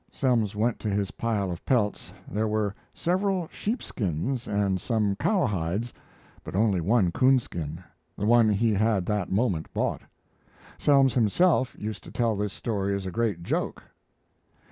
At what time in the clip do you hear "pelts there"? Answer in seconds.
1.63-2.47